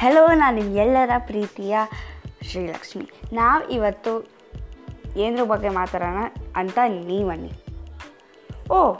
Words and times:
Hello 0.00 0.26
ನಾನು 0.26 0.56
ನಿಮ್ಗೆಲ್ಲರ 0.56 1.10
ಪ್ರೀತಿಯ 1.18 1.76
ಶ್ರೀಲಕ್ಷ್ಮಿ. 2.42 3.10
ನಾವು 3.32 3.68
ಇವತ್ತು 3.68 4.12
ಏನರ 5.16 5.44
ಬಗ್ಗೆ 5.44 5.68
ಮಾತಾಡೋಣ 5.68 6.20
ಅಂತ 6.56 6.78
ನೀವನ್ನಿ 6.86 7.50
ಓ, 8.70 8.96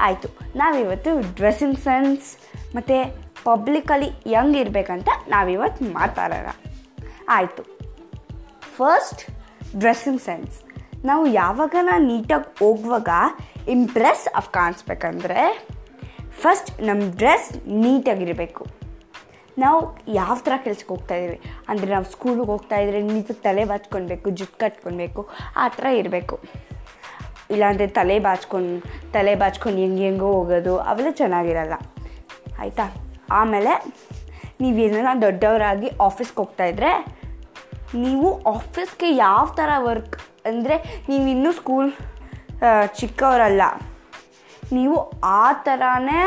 ಆಯಿತು. 0.00 0.28
ನಾವಿವತ್ತು 0.56 1.34
ಡ್ರೆಸ್ಸಿಂಗ್ 1.34 1.78
ಸೆನ್ಸ್ 1.78 2.36
ಮತ್ತು 2.76 2.96
ಪಬ್ಲಿಕಲ್ಲಿ 3.44 4.10
ಯಂಗ್ 4.26 4.56
ಇರಬೇಕಂತ 4.56 5.08
ನಾವಿವತ್ತು 5.28 5.84
ಮಾತಾಡೋಣ. 5.84 6.48
ಆಯಿತು. 7.28 7.62
ಫಸ್ಟ್ 8.76 9.22
ಡ್ರೆಸ್ಸಿಂಗ್ 9.78 10.22
ಸೆನ್ಸ್ 10.22 10.58
ನಾವು 11.04 11.26
ಯಾವಾಗ 11.26 11.74
ನೀಟಾಗಿ 11.98 12.58
ಹೋಗುವಾಗ 12.58 13.08
ಇಂಪ್ರೆಸ್ 13.68 14.36
ಆಫ್ 14.36 14.50
ಕಾಣಿಸ್ಬೇಕಂದ್ರೆ 14.50 15.68
ಫಸ್ಟ್ 16.30 16.82
ನಮ್ಮ 16.82 17.02
ಡ್ರೆಸ್ 17.16 17.68
ನೀಟಾಗಿರಬೇಕು 17.68 18.79
ನಾವು 19.62 19.80
ಯಾವ 20.20 20.34
ಥರ 20.46 20.54
ಕೆಲ್ಸಕ್ಕೆ 20.64 20.92
ಹೋಗ್ತಾ 20.94 21.14
ಇದ್ದೀವಿ? 21.20 21.38
ಅಂದರೆ 21.70 21.88
ನಾವು 21.94 22.06
ಸ್ಕೂಲಿಗೆ 22.14 22.50
ಹೋಗ್ತಾ 22.54 22.76
ಇದ್ರೆ 22.84 23.00
ತಲೆ 23.46 23.64
ಬಾಚ್ಕೊಳ್ಬೇಕು 23.70 24.26
ಜುಟ್ 24.40 24.56
ಕಟ್ಕೊಳ್ಬೇಕು, 24.62 25.22
ಆ 25.62 25.66
ಥರ 25.76 25.86
ಇರಬೇಕು. 26.00 26.36
ಇಲ್ಲಾಂದರೆ 27.54 27.86
ತಲೆ 27.98 28.16
ಬಾಚ್ಕೊಂಡು 28.26 28.74
ತಲೆ 29.14 29.32
ಬಾಚ್ಕೊಂಡು 29.42 29.78
ಹೆಂಗೆ 29.84 30.04
ಹೆಂಗೋ 30.08 30.28
ಹೋಗೋದು, 30.36 30.74
ಅವೆಲ್ಲ 30.90 31.12
ಚೆನ್ನಾಗಿರಲ್ಲ. 31.20 31.76
ಆಯಿತಾ? 32.62 32.86
ಆಮೇಲೆ 33.40 33.72
ನೀವು 34.62 34.78
ಏನಾರ 34.86 35.12
ದೊಡ್ಡವರಾಗಿ 35.26 35.88
ಆಫೀಸ್ಗೆ 36.06 36.38
ಹೋಗ್ತಾಯಿದ್ರೆ 36.42 36.92
ನೀವು 38.04 38.28
ಆಫೀಸ್ಗೆ 38.54 39.08
ಯಾವ 39.26 39.44
ಥರ 39.60 39.70
ವರ್ಕ್ 39.86 40.16
ಅಂದರೆ 40.48 40.76
ನೀವು 41.10 41.24
ಇನ್ನೂ 41.34 41.50
ಸ್ಕೂಲ್ 41.60 41.90
ಚಿಕ್ಕವರಲ್ಲ, 42.98 43.62
ನೀವು 44.76 44.96
ಆ 45.40 45.44
ಥರನೇ 45.66 46.20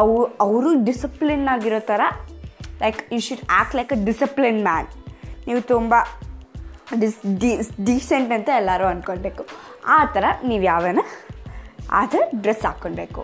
ಅವು, 0.00 0.16
ಅವರು 0.44 0.70
ಡಿಸಿಪ್ಲಿನ್ 0.88 1.46
ಆಗಿರೋ 1.54 1.80
ಥರ 1.90 2.02
like 2.82 3.00
you 3.14 3.20
should 3.26 3.44
act 3.56 3.76
like 3.78 3.92
a 3.96 3.98
discipline 4.08 4.60
man 4.68 4.88
ನೀವು 5.46 5.60
ತುಂಬ 5.72 5.94
ಡಿಸ್ 7.02 7.20
ಡಿಸ್ 7.42 7.70
ಡೀಸೆಂಟ್ 7.88 8.32
ಅಂತ 8.36 8.48
ಎಲ್ಲರೂ 8.60 8.86
ಅಂದ್ಕೊಳ್ಬೇಕು 8.92 9.42
ಆ 9.96 9.98
ಥರ 10.14 10.24
ನೀವು 10.50 10.62
ಯಾವನ, 10.72 11.00
ಆ 11.98 12.02
ಥರ 12.12 12.22
ಡ್ರೆಸ್ 12.42 12.64
ಹಾಕ್ಕೊಳ್ಬೇಕು 12.66 13.22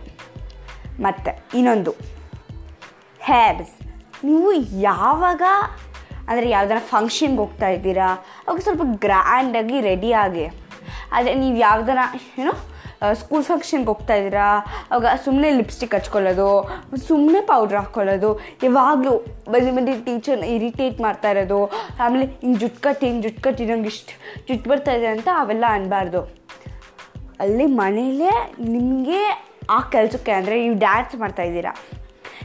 ಮತ್ತು, 1.07 1.33
ಇನ್ನೊಂದು. 1.59 1.93
ಹೇರ್ಸ್ 3.21 3.75
ನೀವು 4.29 4.49
ಯಾವಾಗ, 4.91 5.43
ಅಂದರೆ 6.31 6.47
ಯಾವ್ದಾರ 6.57 6.79
ಫಂಕ್ಷನ್ಗೆ 6.95 7.41
ಹೋಗ್ತಾ 7.43 7.69
ಇದ್ದೀರಾ, 7.77 8.09
ಅವಾಗ 8.47 8.61
ಸ್ವಲ್ಪ 8.67 8.85
ಗ್ರ್ಯಾಂಡಾಗಿ 9.05 9.77
ರೆಡಿಯಾಗಿ 9.91 10.47
ಆದರೆ 11.15 11.35
ನೀವು 11.43 11.57
ಯಾವ್ದಾರ 11.69 12.01
ಏನೋ 12.41 12.53
ಸ್ಕೂಲ್ 13.13 13.45
ಫಂಕ್ಷನ್ಗೆ 13.45 13.87
ಹೋಗ್ತಾ 13.87 14.15
ಇದ್ದೀರಾ? 14.15 14.67
ಅವಾಗ 14.91 15.07
ಸುಮ್ಮನೆ 15.25 15.51
ಲಿಪ್ಸ್ಟಿಕ್ 15.51 15.95
ಹಚ್ಕೊಳ್ಳೋದು 15.95 16.69
ಸುಮ್ಮನೆ 17.09 17.41
ಪೌಡ್ರ್ 17.41 17.77
ಹಾಕ್ಕೊಳ್ಳೋದು. 17.77 18.41
ಯಾವಾಗಲೂ 18.63 19.19
ಬಂದು 19.51 19.75
ಬಂದು 19.75 20.05
ಟೀಚರ್ನ 20.05 20.45
ಇರಿಟೇಟ್ 20.45 21.01
ಮಾಡ್ತಾ 21.01 21.31
ಇರೋದು. 21.31 21.67
ಆಮೇಲೆ, 22.01 22.27
ಹಿಂಗೆ 22.27 22.59
ಜುಟ್ಟು 22.59 22.81
ಕಟ್ಟಿ 22.81 23.07
ಹಿಂಗೆ 23.07 23.23
ಜುಟ್ಟು 23.23 23.43
ಕಟ್ಟಿ 23.43 23.67
ನಂಗೆ 23.67 23.87
ಇಷ್ಟು 23.87 24.45
ಜುಟ್ಟು 24.49 24.71
ಬರ್ತಾ 24.71 24.93
ಇದೆ 24.93 25.07
ಅಂತ 25.07 25.29
ಅವೆಲ್ಲ 25.35 25.65
ಅನ್ನಬಾರ್ದು 25.69 26.39
ಅಲ್ಲಿ 27.41 27.67
ಮನೇಲೇ 27.67 28.31
ನಿಮಗೆ 28.61 29.49
ಆ 29.71 29.81
ಕೆಲಸಕ್ಕೆ 29.81 30.33
ಅಂದರೆ 30.33 30.61
ನೀವು 30.61 30.75
ಡ್ಯಾನ್ಸ್ 30.75 31.15
ಮಾಡ್ತಾ 31.15 31.43
ಇದ್ದೀರಾ? 31.43 31.77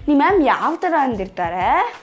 ನಿಮ್ಮ 0.08 0.22
ಮ್ಯಾಮ್ 0.22 0.44
ಯಾವ 0.44 0.76
ಥರ 0.76 0.94
ಅಂದಿರ್ತಾರೆ? 1.02 1.94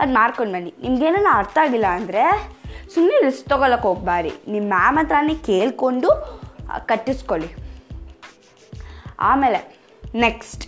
ಅದು 0.00 0.12
ಮಾಡ್ಕೊಂಡು 0.12 0.52
ಬನ್ನಿ. 0.52 0.74
ನಿಮ್ಗೇನೋ 0.82 1.32
ಅರ್ಥ 1.32 1.58
ಆಗಿಲ್ಲ 1.62 1.86
ಅಂದರೆ 1.86 2.52
ಸುಮ್ಮನೆ 2.94 3.24
ರಿಸ್ಕ್ 3.24 3.48
ತೊಗೊಳಕ್ಕೆ 3.48 3.88
ಹೋಗ್ಬಾರಿ. 3.88 4.32
ನಿಮ್ಮ 4.48 4.68
ಮ್ಯಾಮ್ 4.68 4.98
ಹತ್ರನೇ 4.98 5.34
ಕೇಳಿಕೊಂಡು 5.34 6.41
ಕಟ್ಟಿಸ್ಕೊಳ್ಳಿ. 6.90 7.50
ಆಮೇಲೆ 9.30 9.60
ನೆಕ್ಸ್ಟ್ 10.24 10.64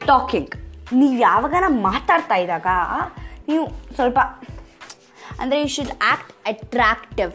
ಟಾಕಿಂಗ್ 0.00 0.54
ನೀವು 0.98 1.14
ಯಾವಾಗನ 1.18 1.66
ಮಾತಾಡ್ತಾ 1.88 2.36
ಇದ್ದಾಗ 2.44 2.68
ನೀವು 3.48 3.64
ಸ್ವಲ್ಪ, 3.96 4.18
ಅಂದರೆ 5.40 5.58
ಯು 5.62 5.68
ಶುಡ್ 5.76 5.92
ಆ್ಯಕ್ಟ್ 6.10 6.32
ಅಟ್ರಾಕ್ಟಿವ್ 6.50 7.32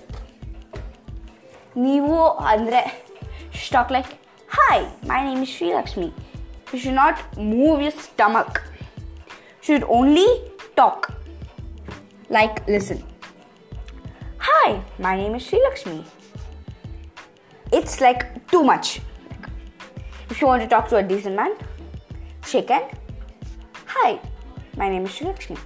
ನೀವು 1.86 2.16
ಅಂದರೆ 2.54 2.82
start 3.66 3.92
like 3.92 4.12
hi 4.50 4.84
my 5.12 5.20
name 5.28 5.42
is 5.46 5.54
Srilakshmi 5.58 6.10
you 6.74 6.80
should 6.84 7.00
not 7.04 7.22
move 7.54 7.78
your 7.86 7.98
stomach 8.10 8.58
should 9.68 9.86
only 9.98 10.28
talk 10.82 11.06
like 12.38 12.58
listen 12.70 13.02
hi 14.63 14.77
my 15.07 15.15
name 15.21 15.37
is 15.41 15.49
Srilakshmi 15.51 15.99
it's 17.79 18.01
like 18.01 18.21
too 18.49 18.63
much. 18.63 19.01
If 20.31 20.41
you 20.41 20.47
want 20.47 20.63
to 20.63 20.69
talk 20.69 20.89
to 20.89 20.97
a 20.97 21.03
decent 21.03 21.37
man, 21.37 21.53
shake 22.43 22.71
hand. 22.71 22.87
Hi, 23.87 24.11
my 24.77 24.89
name 24.89 25.05
is 25.05 25.13
Shrilakshmi. 25.13 25.59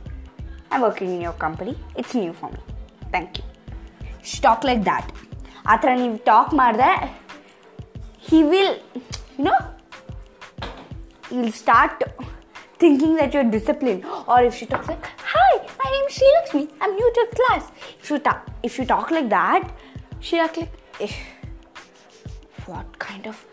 I'm 0.70 0.80
working 0.80 1.10
in 1.14 1.20
your 1.20 1.34
company. 1.34 1.74
It's 1.96 2.14
new 2.14 2.32
for 2.32 2.50
me. 2.50 2.60
Thank 3.10 3.38
you. 3.38 3.44
Just 4.22 4.42
talk 4.42 4.62
like 4.64 4.82
that. 4.90 5.06
ಆ 5.64 5.76
ಥರ 5.82 5.90
ನೀವು 6.00 6.16
talk 6.28 6.52
ಮಾಡಿದ್ರೆ 6.60 6.88
he 8.28 8.38
will 8.52 8.74
YONO 9.38 9.56
will 11.32 11.54
start 11.62 12.02
thinking 12.82 13.12
that 13.18 13.30
you're 13.34 13.50
disciplined 13.50 14.00
or 14.32 14.38
if 14.46 14.54
she 14.60 14.66
talks 14.70 14.88
like 14.92 15.04
hi 15.32 15.45
my 15.83 15.91
name 15.91 16.05
is 16.07 16.15
Sri 16.15 16.27
Lakshmi. 16.35 16.67
I'm 16.81 16.95
new 16.95 17.11
to 17.13 17.27
class. 17.35 17.71
If 17.99 18.09
you 18.09 18.19
talk 18.19 18.49
if 18.63 18.77
you 18.79 18.85
talk 18.85 19.11
like 19.11 19.29
that 19.29 19.71
she 20.19 20.39
act 20.39 20.57
like 20.57 20.71
eh, 20.99 21.11
what 22.65 22.97
kind 22.99 23.27
of 23.27 23.45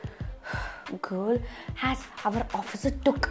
girl 1.02 1.38
has 1.74 2.04
our 2.24 2.46
officer 2.54 2.90
took? 3.04 3.30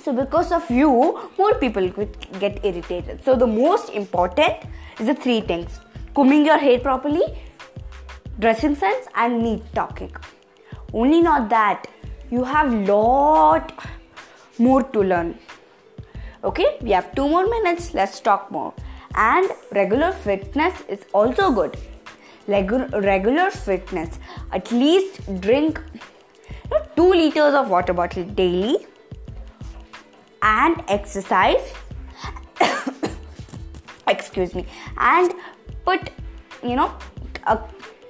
So 0.00 0.12
because 0.12 0.52
of 0.52 0.68
you 0.70 0.90
more 1.38 1.54
people 1.54 1.90
could 1.90 2.16
get 2.40 2.64
irritated. 2.64 3.24
So 3.24 3.36
the 3.36 3.46
most 3.46 3.90
important 3.90 4.68
is 4.98 5.06
the 5.06 5.14
three 5.14 5.40
things. 5.40 5.80
Combing 6.14 6.44
your 6.46 6.58
hair 6.58 6.78
properly 6.78 7.24
dressing 8.38 8.74
sense 8.74 9.06
and 9.14 9.42
neat 9.42 9.62
talking. 9.74 10.12
Only 10.92 11.20
not 11.22 11.48
that 11.50 11.86
you 12.30 12.44
have 12.44 12.72
lot 12.88 13.72
more 14.58 14.82
to 14.82 15.00
learn 15.02 15.38
okay 16.44 16.76
we 16.82 16.90
have 16.90 17.14
two 17.14 17.28
more 17.28 17.46
minutes. 17.48 17.94
Let's 17.94 18.20
talk 18.20 18.50
more. 18.50 18.72
And 19.14 19.50
regular 19.72 20.12
fitness 20.12 20.82
is 20.88 21.00
also 21.12 21.50
good. 21.52 21.76
Regu- 22.48 23.02
regular 23.02 23.50
fitness. 23.50 24.18
At 24.52 24.70
least 24.70 25.40
drink 25.40 25.80
you 25.94 26.70
know, 26.70 26.84
2 26.96 27.10
liters 27.10 27.54
of 27.54 27.70
water 27.70 27.92
bottle 27.92 28.24
daily. 28.24 28.86
And 30.42 30.82
exercise. 30.88 31.72
Excuse 34.08 34.54
me. 34.54 34.66
And 34.98 35.32
put 35.84 36.10
you 36.62 36.76
know 36.76 36.92
a, 37.46 37.58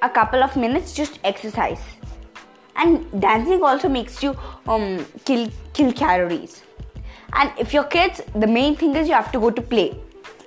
a 0.03 0.11
couple 0.11 0.43
of 0.43 0.57
minutes 0.57 0.95
just 0.95 1.21
exercise. 1.23 1.83
And 2.77 3.21
dancing 3.21 3.63
also 3.63 3.89
makes 3.89 4.23
you 4.23 4.37
um, 4.67 5.07
kill 5.25 5.49
kill 5.73 5.93
calories 5.93 6.65
and 7.33 7.53
if 7.59 7.73
your 7.75 7.85
kids 7.85 8.21
the 8.35 8.47
main 8.47 8.77
thing 8.77 8.95
is 8.97 9.09
you 9.09 9.15
have 9.15 9.33
to 9.33 9.41
go 9.41 9.51
to 9.51 9.63
play. 9.63 9.97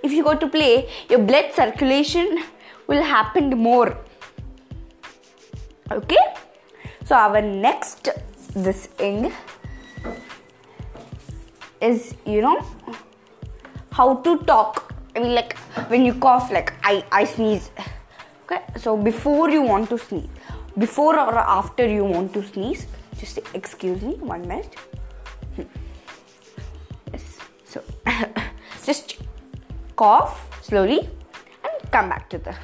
If 0.04 0.12
you 0.12 0.24
go 0.24 0.36
to 0.36 0.48
play 0.48 0.90
your 1.10 1.20
blood 1.20 1.52
circulation 1.54 2.44
will 2.88 3.04
happen 3.04 3.50
more. 3.50 3.98
Okay? 5.92 6.26
So 7.06 7.16
our 7.16 7.42
next 7.42 8.10
this 8.54 8.86
thing 8.88 9.32
is 11.82 12.16
you 12.26 12.42
know 12.42 12.66
how 13.92 14.16
to 14.16 14.38
talk. 14.40 14.94
I 15.16 15.20
mean 15.20 15.34
like 15.34 15.58
when 15.90 16.06
you 16.06 16.14
cough 16.14 16.52
like 16.52 16.74
i 16.84 17.04
i 17.12 17.24
sneeze. 17.24 17.72
Okay? 18.46 18.64
So 18.78 18.96
before 18.96 19.50
you 19.50 19.62
want 19.62 19.90
to 19.90 19.98
sneeze 19.98 20.30
before 20.78 21.20
or 21.20 21.38
after 21.38 21.88
you 21.88 22.06
want 22.06 22.34
to 22.34 22.44
sneeze 22.44 22.86
just 23.20 23.36
say 23.36 23.42
excuse 23.56 24.02
me 24.02 24.14
one 24.34 24.48
minute 24.48 24.76
just 28.90 29.18
cough 30.02 30.34
slowly 30.68 31.00
and 31.66 31.92
come 31.92 32.10
back 32.10 32.30
to 32.30 32.38
the 32.38 32.56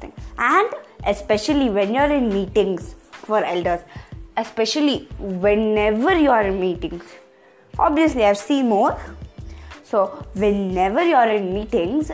thing. 0.00 0.12
And 0.38 0.68
especially 1.06 1.70
when 1.70 1.94
you're 1.94 2.12
in 2.20 2.28
meetings 2.32 2.94
for 3.10 3.44
elders 3.44 3.80
especially 4.36 5.08
whenever 5.18 6.12
you 6.18 6.30
are 6.30 6.42
in 6.42 6.60
meetings. 6.60 7.04
Obviously 7.78 8.24
i've 8.24 8.38
seen 8.38 8.68
more. 8.68 8.98
So 9.82 10.24
whenever 10.34 11.02
you're 11.02 11.30
in 11.38 11.52
meetings 11.54 12.12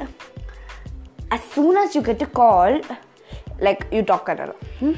as 1.31 1.43
soon 1.55 1.77
as 1.77 1.95
you 1.95 2.03
get 2.03 2.23
a 2.23 2.27
call 2.27 2.81
like 3.61 3.87
you 3.91 4.03
talk 4.03 4.29
a 4.29 4.35
lot 4.35 4.57
hmm? 4.79 4.93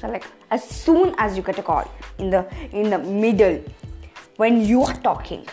so 0.00 0.08
like 0.08 0.24
as 0.50 0.64
soon 0.64 1.14
as 1.18 1.36
you 1.36 1.42
get 1.42 1.58
a 1.58 1.62
call 1.62 1.88
in 2.18 2.30
the 2.30 2.46
in 2.72 2.90
the 2.90 2.98
middle 2.98 3.60
when 4.36 4.64
you 4.64 4.82
are 4.82 4.98
talking 5.08 5.46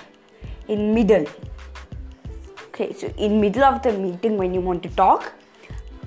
in 0.69 0.93
middle. 0.93 1.25
Okay 2.67 2.93
so 2.93 3.11
in 3.17 3.41
middle 3.41 3.63
of 3.63 3.81
the 3.83 3.91
meeting 3.91 4.37
when 4.37 4.53
you 4.53 4.61
want 4.61 4.83
to 4.83 4.89
talk 4.89 5.33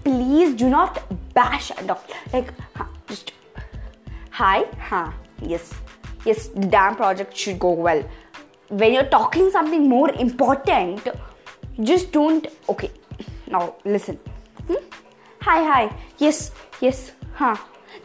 please 0.04 0.54
do 0.62 0.68
not 0.74 1.00
bash 1.34 1.70
talk 1.88 2.14
like 2.32 2.52
just 3.08 3.32
hi 4.30 4.64
huh 4.90 5.10
yes. 5.40 5.74
Yes 6.24 6.48
the 6.54 6.66
damn 6.72 6.94
project 6.96 7.36
should 7.36 7.58
go 7.58 7.70
well. 7.72 8.02
When 8.68 8.92
you're 8.94 9.10
talking 9.14 9.50
something 9.50 9.88
more 9.88 10.10
important 10.14 11.08
just 11.80 12.12
don't 12.12 12.46
okay 12.68 12.90
now 13.50 13.74
listen. 13.84 14.18
Hmm? 14.68 14.82
hi 15.40 15.58
hi 15.70 15.96
yes 16.18 16.52
yes 16.80 17.12
huh 17.34 17.56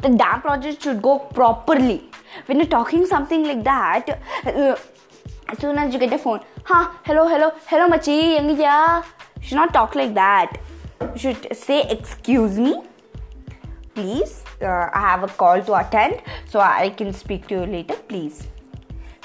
the 0.02 0.10
damn 0.10 0.42
project 0.42 0.84
should 0.84 1.02
go 1.02 1.20
properly. 1.20 2.10
When 2.48 2.58
you're 2.58 2.74
talking 2.76 3.06
something 3.06 3.44
like 3.44 3.64
that 3.64 4.10
uh, 4.46 4.76
as 5.49 5.59
soon 5.59 5.79
as 5.79 5.93
you 5.93 6.01
get 6.01 6.13
a 6.13 6.19
phone 6.19 6.41
huh 6.71 6.85
hello 7.05 7.27
hello 7.33 7.51
hello 7.67 7.89
machi 7.89 8.17
engiya 8.41 8.77
you 9.41 9.47
should 9.49 9.61
not 9.61 9.75
talk 9.77 9.95
like 10.01 10.15
that 10.15 10.59
you 11.01 11.19
should 11.25 11.47
say 11.65 11.79
excuse 11.97 12.59
me 12.59 12.73
please 13.97 14.33
uh, 14.63 14.87
i 14.95 15.03
have 15.11 15.23
a 15.23 15.33
call 15.43 15.63
to 15.63 15.75
attend 15.75 16.23
so 16.47 16.61
i 16.61 16.89
can 17.01 17.13
speak 17.13 17.47
to 17.47 17.55
you 17.55 17.67
later 17.77 17.99
please 18.11 18.49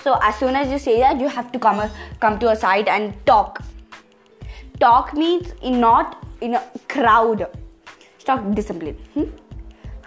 so 0.04 0.20
as 0.30 0.36
soon 0.36 0.56
as 0.56 0.76
you 0.76 0.80
say 0.80 1.00
that 1.00 1.20
you 1.20 1.34
have 1.40 1.52
to 1.52 1.60
come 1.60 1.82
come 2.20 2.38
to 2.40 2.50
a 2.50 2.58
side 2.66 2.94
and 2.98 3.14
talk 3.26 3.62
talk 4.86 5.14
means 5.14 5.54
in 5.62 5.80
not 5.80 6.24
in 6.42 6.56
a 6.56 6.64
crowd 6.96 7.46
talk 8.28 8.42
discipline 8.54 8.98
hmm? 9.16 9.28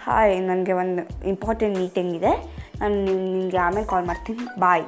hi 0.05 0.35
ನನಗೆ 0.47 0.73
ಒಂದು 0.81 1.01
important 1.31 1.75
meeting 1.81 2.13
ಇದೆ 2.19 2.31
ನಾನು 2.79 2.95
ನಿಮಗೆ 3.07 3.57
ಆಮೇಲೆ 3.65 3.87
call 3.91 4.05
ಮಾಡ್ತೀನಿ 4.05 4.43
ಬಾಯ್ 4.59 4.85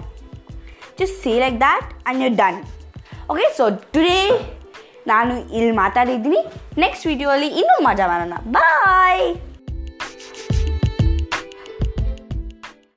just 0.99 1.23
say 1.23 1.35
like 1.41 1.59
that 1.61 1.85
and 2.07 2.17
you're 2.21 2.37
done. 2.37 2.59
Okay 3.33 3.47
so 3.57 3.65
today 3.95 4.19
ನಾನು 5.07 5.33
ಇಲ್ಲಿ 5.57 5.73
ಮಾತಾಡಿದ್ದೀನಿ 5.81 6.41
ನೆಕ್ಸ್ಟ್ 6.79 7.05
ವಿಡಿಯೋ 7.07 7.29
ಅಲ್ಲಿ 7.31 7.49
ಇನ್ನೂ 7.61 7.75
ಮಜಾ 7.87 8.07
ಮಾಡೋಣ 8.09 8.37
ಬಾಯ್ 8.57 9.27